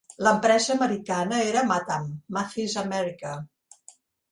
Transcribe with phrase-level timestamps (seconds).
[0.27, 2.09] L'empresa americana era Matam,
[2.39, 3.37] Mathis-America.